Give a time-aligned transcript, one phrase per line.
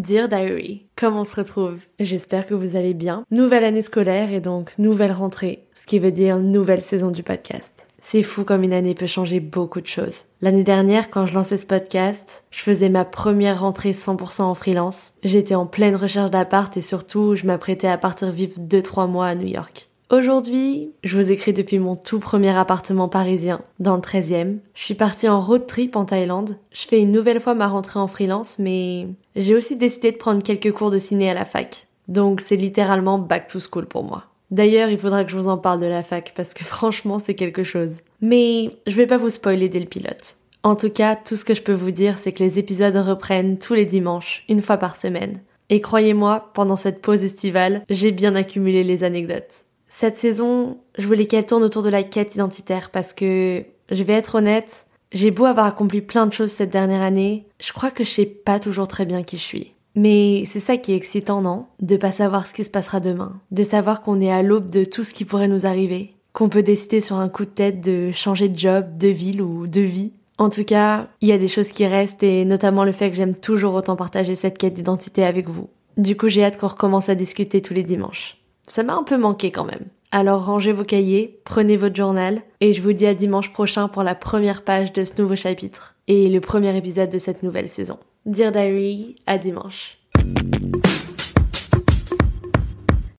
[0.00, 1.76] Dear Diary, comment on se retrouve?
[1.98, 3.26] J'espère que vous allez bien.
[3.30, 7.86] Nouvelle année scolaire et donc nouvelle rentrée, ce qui veut dire nouvelle saison du podcast.
[7.98, 10.22] C'est fou comme une année peut changer beaucoup de choses.
[10.40, 15.12] L'année dernière, quand je lançais ce podcast, je faisais ma première rentrée 100% en freelance.
[15.22, 19.34] J'étais en pleine recherche d'appart et surtout, je m'apprêtais à partir vivre 2-3 mois à
[19.34, 19.89] New York.
[20.10, 24.56] Aujourd'hui, je vous écris depuis mon tout premier appartement parisien, dans le 13e.
[24.74, 26.56] Je suis partie en road trip en Thaïlande.
[26.72, 29.06] Je fais une nouvelle fois ma rentrée en freelance, mais
[29.36, 31.86] j'ai aussi décidé de prendre quelques cours de ciné à la fac.
[32.08, 34.24] Donc c'est littéralement back to school pour moi.
[34.50, 37.36] D'ailleurs, il faudra que je vous en parle de la fac parce que franchement, c'est
[37.36, 37.98] quelque chose.
[38.20, 40.34] Mais je vais pas vous spoiler dès le pilote.
[40.64, 43.58] En tout cas, tout ce que je peux vous dire, c'est que les épisodes reprennent
[43.58, 45.38] tous les dimanches, une fois par semaine.
[45.68, 49.66] Et croyez-moi, pendant cette pause estivale, j'ai bien accumulé les anecdotes.
[49.90, 54.12] Cette saison, je voulais qu'elle tourne autour de la quête identitaire parce que, je vais
[54.14, 58.04] être honnête, j'ai beau avoir accompli plein de choses cette dernière année, je crois que
[58.04, 59.74] je sais pas toujours très bien qui je suis.
[59.96, 61.66] Mais c'est ça qui est excitant, non?
[61.80, 64.84] De pas savoir ce qui se passera demain, de savoir qu'on est à l'aube de
[64.84, 68.12] tout ce qui pourrait nous arriver, qu'on peut décider sur un coup de tête de
[68.12, 70.12] changer de job, de ville ou de vie.
[70.38, 73.16] En tout cas, il y a des choses qui restent et notamment le fait que
[73.16, 75.68] j'aime toujours autant partager cette quête d'identité avec vous.
[75.96, 78.39] Du coup, j'ai hâte qu'on recommence à discuter tous les dimanches.
[78.70, 79.86] Ça m'a un peu manqué quand même.
[80.12, 84.04] Alors rangez vos cahiers, prenez votre journal, et je vous dis à dimanche prochain pour
[84.04, 87.98] la première page de ce nouveau chapitre et le premier épisode de cette nouvelle saison.
[88.26, 89.99] Dear Diary, à dimanche.